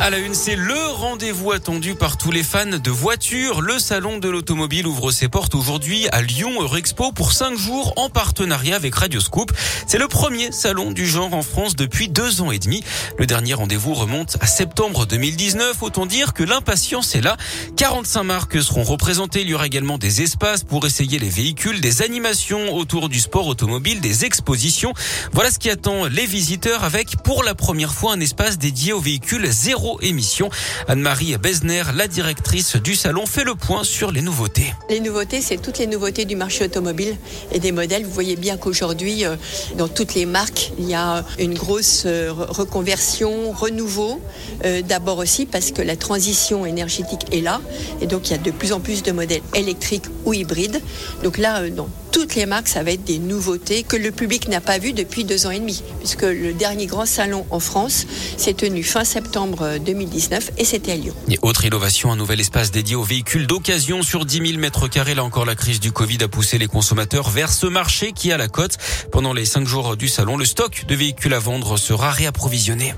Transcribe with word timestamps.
À 0.00 0.10
la 0.10 0.18
une, 0.18 0.34
c'est 0.34 0.56
le 0.56 0.86
rendez-vous 0.94 1.52
attendu 1.52 1.94
par 1.94 2.16
tous 2.16 2.32
les 2.32 2.42
fans 2.42 2.66
de 2.66 2.90
voitures. 2.90 3.60
Le 3.60 3.78
salon 3.78 4.18
de 4.18 4.28
l'automobile 4.28 4.86
ouvre 4.86 5.12
ses 5.12 5.28
portes 5.28 5.54
aujourd'hui 5.54 6.08
à 6.10 6.22
Lyon 6.22 6.60
Eurexpo 6.60 7.12
pour 7.12 7.32
cinq 7.32 7.56
jours 7.56 7.92
en 7.96 8.08
partenariat 8.08 8.74
avec 8.74 8.94
Radioscoop. 8.96 9.52
C'est 9.86 9.98
le 9.98 10.08
premier 10.08 10.50
salon 10.50 10.90
du 10.90 11.06
genre 11.06 11.32
en 11.34 11.42
France 11.42 11.76
depuis 11.76 12.08
deux 12.08 12.40
ans 12.40 12.50
et 12.50 12.58
demi. 12.58 12.82
Le 13.16 13.26
dernier 13.26 13.54
rendez-vous 13.54 13.94
remonte 13.94 14.36
à 14.40 14.46
septembre 14.46 15.06
2019. 15.06 15.82
Autant 15.82 16.06
dire 16.06 16.32
que 16.32 16.42
l'impatience 16.42 17.14
est 17.14 17.20
là. 17.20 17.36
45 17.76 18.24
marques 18.24 18.60
seront 18.60 18.82
représentées. 18.84 19.42
Il 19.42 19.50
y 19.50 19.54
aura 19.54 19.66
également 19.66 19.98
des 19.98 20.22
espaces 20.22 20.64
pour 20.64 20.84
essayer 20.84 21.20
les 21.20 21.30
véhicules, 21.30 21.80
des 21.80 22.02
animations 22.02 22.74
autour 22.74 23.08
du 23.08 23.20
sport 23.20 23.46
automobile, 23.46 24.00
des 24.00 24.24
expositions. 24.24 24.94
Voilà 25.32 25.52
ce 25.52 25.60
qui 25.60 25.70
attend 25.70 26.06
les 26.06 26.26
visiteurs 26.26 26.82
avec 26.82 27.22
pour 27.22 27.44
la 27.44 27.54
première 27.54 27.94
fois 27.94 28.14
un 28.14 28.20
espace 28.20 28.58
dédié 28.58 28.92
aux 28.92 29.00
véhicules 29.00 29.46
zéro 29.50 29.81
émission. 30.00 30.50
Anne-Marie 30.88 31.36
Besner, 31.38 31.82
la 31.94 32.08
directrice 32.08 32.76
du 32.76 32.94
salon, 32.94 33.26
fait 33.26 33.44
le 33.44 33.54
point 33.54 33.84
sur 33.84 34.12
les 34.12 34.22
nouveautés. 34.22 34.72
Les 34.88 35.00
nouveautés, 35.00 35.40
c'est 35.40 35.58
toutes 35.58 35.78
les 35.78 35.86
nouveautés 35.86 36.24
du 36.24 36.36
marché 36.36 36.64
automobile 36.64 37.16
et 37.52 37.58
des 37.58 37.72
modèles. 37.72 38.04
Vous 38.04 38.12
voyez 38.12 38.36
bien 38.36 38.56
qu'aujourd'hui, 38.56 39.24
euh, 39.24 39.36
dans 39.76 39.88
toutes 39.88 40.14
les 40.14 40.26
marques, 40.26 40.72
il 40.78 40.88
y 40.88 40.94
a 40.94 41.24
une 41.38 41.54
grosse 41.54 42.04
euh, 42.06 42.32
reconversion, 42.32 43.52
renouveau. 43.52 44.20
Euh, 44.64 44.82
d'abord 44.82 45.18
aussi 45.18 45.46
parce 45.46 45.70
que 45.72 45.82
la 45.82 45.96
transition 45.96 46.64
énergétique 46.66 47.26
est 47.32 47.40
là 47.40 47.60
et 48.00 48.06
donc 48.06 48.28
il 48.28 48.32
y 48.32 48.34
a 48.34 48.38
de 48.38 48.50
plus 48.50 48.72
en 48.72 48.80
plus 48.80 49.02
de 49.02 49.12
modèles 49.12 49.42
électriques 49.54 50.06
ou 50.24 50.32
hybrides. 50.32 50.80
Donc 51.22 51.38
là, 51.38 51.68
dans 51.70 51.88
toutes 52.12 52.34
les 52.34 52.46
marques, 52.46 52.68
ça 52.68 52.82
va 52.82 52.92
être 52.92 53.04
des 53.04 53.18
nouveautés 53.18 53.82
que 53.82 53.96
le 53.96 54.12
public 54.12 54.46
n'a 54.48 54.60
pas 54.60 54.78
vues 54.78 54.92
depuis 54.92 55.24
deux 55.24 55.46
ans 55.46 55.50
et 55.50 55.58
demi, 55.58 55.82
puisque 55.98 56.22
le 56.22 56.52
dernier 56.52 56.86
grand 56.86 57.06
salon 57.06 57.46
en 57.50 57.58
France 57.58 58.06
s'est 58.36 58.52
tenu 58.54 58.82
fin 58.84 59.04
septembre 59.04 59.78
2019 59.84 60.52
et 60.58 60.64
c'était 60.64 60.92
à 60.92 60.96
Lyon. 60.96 61.14
Autre 61.40 61.64
innovation, 61.64 62.12
un 62.12 62.16
nouvel 62.16 62.40
espace 62.40 62.70
dédié 62.70 62.94
aux 62.94 63.02
véhicules 63.02 63.46
d'occasion 63.46 64.02
sur 64.02 64.26
10 64.26 64.46
000 64.46 64.58
mètres 64.60 64.88
carrés. 64.88 65.14
Là 65.14 65.24
encore, 65.24 65.46
la 65.46 65.54
crise 65.54 65.80
du 65.80 65.90
Covid 65.90 66.18
a 66.22 66.28
poussé 66.28 66.58
les 66.58 66.68
consommateurs 66.68 67.30
vers 67.30 67.52
ce 67.52 67.66
marché 67.66 68.12
qui 68.12 68.30
a 68.30 68.36
la 68.36 68.48
cote. 68.48 68.76
Pendant 69.10 69.32
les 69.32 69.46
cinq 69.46 69.66
jours 69.66 69.96
du 69.96 70.06
salon, 70.06 70.36
le 70.36 70.44
stock 70.44 70.84
de 70.86 70.94
véhicules 70.94 71.34
à 71.34 71.38
vendre 71.38 71.78
sera 71.78 72.10
réapprovisionné. 72.10 72.94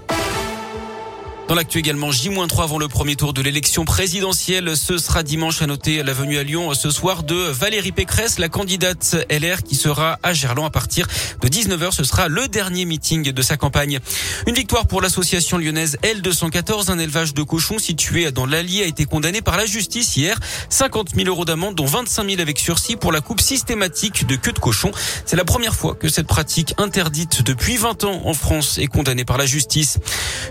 Dans 1.46 1.54
l'actu 1.54 1.78
également, 1.78 2.10
J-3 2.10 2.62
avant 2.62 2.78
le 2.78 2.88
premier 2.88 3.16
tour 3.16 3.34
de 3.34 3.42
l'élection 3.42 3.84
présidentielle. 3.84 4.78
Ce 4.78 4.96
sera 4.96 5.22
dimanche 5.22 5.60
à 5.60 5.66
noter 5.66 6.02
la 6.02 6.14
venue 6.14 6.38
à 6.38 6.42
Lyon 6.42 6.72
ce 6.72 6.88
soir 6.88 7.22
de 7.22 7.34
Valérie 7.34 7.92
Pécresse, 7.92 8.38
la 8.38 8.48
candidate 8.48 9.14
LR 9.28 9.62
qui 9.62 9.74
sera 9.74 10.18
à 10.22 10.32
Gerland 10.32 10.64
à 10.64 10.70
partir 10.70 11.06
de 11.42 11.48
19h. 11.48 11.92
Ce 11.92 12.02
sera 12.02 12.28
le 12.28 12.48
dernier 12.48 12.86
meeting 12.86 13.30
de 13.30 13.42
sa 13.42 13.58
campagne. 13.58 14.00
Une 14.46 14.54
victoire 14.54 14.86
pour 14.86 15.02
l'association 15.02 15.58
lyonnaise 15.58 15.98
L214. 16.02 16.90
Un 16.90 16.98
élevage 16.98 17.34
de 17.34 17.42
cochons 17.42 17.78
situé 17.78 18.32
dans 18.32 18.46
l'Allier 18.46 18.84
a 18.84 18.86
été 18.86 19.04
condamné 19.04 19.42
par 19.42 19.58
la 19.58 19.66
justice 19.66 20.16
hier. 20.16 20.40
50 20.70 21.14
000 21.14 21.28
euros 21.28 21.44
d'amende, 21.44 21.74
dont 21.74 21.84
25 21.84 22.26
000 22.26 22.40
avec 22.40 22.58
sursis 22.58 22.96
pour 22.96 23.12
la 23.12 23.20
coupe 23.20 23.42
systématique 23.42 24.26
de 24.26 24.36
queue 24.36 24.52
de 24.52 24.58
cochon. 24.58 24.92
C'est 25.26 25.36
la 25.36 25.44
première 25.44 25.74
fois 25.74 25.94
que 25.94 26.08
cette 26.08 26.26
pratique 26.26 26.72
interdite 26.78 27.42
depuis 27.42 27.76
20 27.76 28.04
ans 28.04 28.22
en 28.24 28.32
France 28.32 28.78
est 28.78 28.86
condamnée 28.86 29.26
par 29.26 29.36
la 29.36 29.44
justice. 29.44 29.98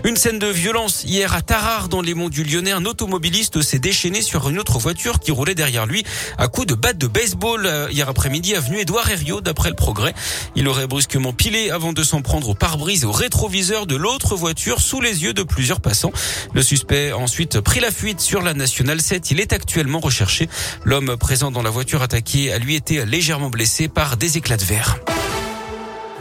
Une 0.04 0.16
scène 0.16 0.38
de 0.38 0.46
violence 0.46 0.83
hier 1.04 1.32
à 1.32 1.40
Tarare 1.40 1.88
dans 1.88 2.02
les 2.02 2.12
monts 2.14 2.28
du 2.28 2.44
Lyonnais. 2.44 2.72
Un 2.72 2.84
automobiliste 2.84 3.62
s'est 3.62 3.78
déchaîné 3.78 4.20
sur 4.20 4.48
une 4.50 4.58
autre 4.58 4.78
voiture 4.78 5.18
qui 5.18 5.30
roulait 5.30 5.54
derrière 5.54 5.86
lui 5.86 6.04
à 6.36 6.48
coups 6.48 6.66
de 6.66 6.74
batte 6.74 6.98
de 6.98 7.06
baseball 7.06 7.64
euh, 7.64 7.88
hier 7.90 8.08
après-midi 8.08 8.54
avenue 8.54 8.80
Édouard 8.80 9.08
Herriot 9.08 9.40
d'après 9.40 9.70
le 9.70 9.76
progrès. 9.76 10.14
Il 10.56 10.68
aurait 10.68 10.86
brusquement 10.86 11.32
pilé 11.32 11.70
avant 11.70 11.94
de 11.94 12.02
s'en 12.02 12.20
prendre 12.20 12.50
au 12.50 12.54
pare-brise 12.54 13.04
et 13.04 13.06
au 13.06 13.12
rétroviseur 13.12 13.86
de 13.86 13.96
l'autre 13.96 14.36
voiture 14.36 14.80
sous 14.80 15.00
les 15.00 15.22
yeux 15.22 15.32
de 15.32 15.42
plusieurs 15.42 15.80
passants. 15.80 16.12
Le 16.52 16.62
suspect 16.62 17.12
a 17.12 17.18
ensuite 17.18 17.60
pris 17.60 17.80
la 17.80 17.90
fuite 17.90 18.20
sur 18.20 18.42
la 18.42 18.52
nationale 18.52 19.00
7. 19.00 19.30
Il 19.30 19.40
est 19.40 19.54
actuellement 19.54 20.00
recherché. 20.00 20.48
L'homme 20.84 21.16
présent 21.16 21.50
dans 21.50 21.62
la 21.62 21.70
voiture 21.70 22.02
attaquée 22.02 22.52
a 22.52 22.58
lui 22.58 22.74
été 22.74 23.06
légèrement 23.06 23.48
blessé 23.48 23.88
par 23.88 24.18
des 24.18 24.36
éclats 24.36 24.58
de 24.58 24.64
verre. 24.64 24.98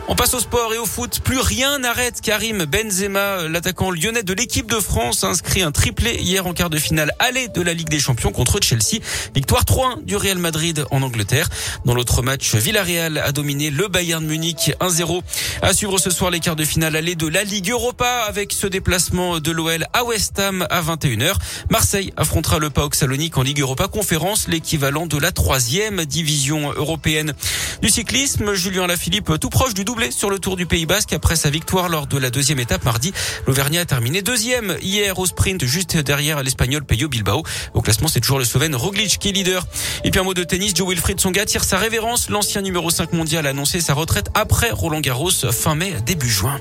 On 0.10 0.16
passe 0.16 0.34
au 0.34 0.40
sport 0.40 0.74
et 0.74 0.78
au 0.78 0.86
foot. 0.86 1.22
Plus 1.24 1.40
rien 1.40 1.80
n'arrête 1.80 2.20
Karim 2.20 2.66
Benzema, 2.66 3.48
l'attaquant 3.48 3.90
lyonnais 3.90 4.24
de 4.24 4.34
l'équipe 4.34 4.70
de 4.70 4.80
France, 4.82 5.24
inscrit 5.24 5.62
un 5.62 5.72
triplé 5.72 6.16
hier 6.16 6.46
en 6.46 6.54
quart 6.54 6.70
de 6.70 6.78
finale 6.78 7.14
aller 7.20 7.48
de 7.48 7.62
la 7.62 7.74
Ligue 7.74 7.88
des 7.88 8.00
Champions 8.00 8.34
contre 8.34 8.60
Chelsea. 8.62 9.00
Victoire 9.34 9.64
3-1 9.64 10.04
du 10.04 10.18
Real 10.18 10.38
Madrid 10.38 10.86
en 10.92 11.02
Angleterre. 11.04 11.48
Dans 11.86 11.96
l'autre 11.96 12.22
match, 12.22 12.54
Villarreal 12.54 13.18
a 13.18 13.32
dominé 13.32 13.70
le 13.70 13.88
Bayern 13.88 14.26
Munich 14.26 14.74
1-0. 14.82 15.22
À 15.62 15.74
suivre 15.74 15.98
ce 15.98 16.10
soir 16.10 16.32
les 16.32 16.42
quarts 16.42 16.58
de 16.58 16.66
finale 16.66 16.98
aller 16.98 17.16
de 17.16 17.28
la 17.28 17.46
Ligue 17.46 17.72
Europa 17.72 18.26
avec 18.28 18.52
ce 18.52 18.68
déplacement 18.68 19.40
de 19.40 19.52
l'OL 19.52 19.86
à 19.94 20.04
West 20.04 20.38
Ham 20.38 20.68
à 20.70 20.82
21h. 20.82 21.36
Marseille 21.70 22.12
affrontera 22.18 22.60
le 22.60 22.70
PAOK 22.70 22.94
Salonique 22.94 23.38
en 23.38 23.42
Ligue 23.42 23.62
Europa 23.62 23.88
Conférence, 23.88 24.50
l'équivalent 24.50 25.08
de 25.08 25.18
la 25.18 25.32
troisième 25.32 26.04
division 26.04 26.74
européenne. 26.74 27.34
Du 27.82 27.90
cyclisme, 27.90 28.54
Julien 28.54 28.86
Lafilippe 28.86 29.40
tout 29.40 29.50
proche 29.50 29.74
du 29.74 29.86
doublé 29.94 30.10
sur 30.10 30.32
le 30.32 30.40
Tour 30.40 30.56
du 30.56 30.66
Pays 30.66 30.88
Basque 30.88 31.14
après 31.14 31.36
sa 31.36 31.52
victoire 31.52 31.88
lors 31.88 32.08
de 32.08 32.18
la 32.18 32.32
deuxième 32.32 32.58
étape 32.58 32.84
mardi. 32.84 33.14
L'Auvergnat 33.46 33.82
a 33.82 33.86
terminé 33.86 34.24
deuxième 34.24 34.76
hier 34.82 35.20
au 35.20 35.28
sprint 35.28 35.64
juste 35.66 35.98
derrière 35.98 36.42
l'Espagnol 36.42 36.84
Peyo 36.84 37.08
Bilbao. 37.10 37.44
Au 37.76 37.82
classement, 37.84 38.08
c'est 38.08 38.20
toujours 38.20 38.40
le 38.40 38.44
Slovène 38.44 38.76
Roglic 38.76 39.20
qui 39.20 39.30
est 39.30 39.32
leader. 39.34 39.68
Et 40.04 40.10
puis 40.10 40.20
un 40.20 40.24
mot 40.24 40.34
de 40.34 40.44
tennis, 40.44 40.74
Joe 40.76 40.90
Wilfried 40.90 41.20
Songa 41.20 41.46
tire 41.46 41.64
sa 41.64 41.78
révérence. 41.78 42.32
L'ancien 42.32 42.64
numéro 42.64 42.90
5 42.90 43.14
mondial 43.14 43.46
a 43.46 43.52
annoncé 43.52 43.82
sa 43.82 43.94
retraite 43.94 44.32
après 44.34 44.72
Roland 44.72 45.00
Garros 45.00 45.30
fin 45.30 45.76
mai 45.76 45.94
début 46.04 46.32
juin. 46.32 46.60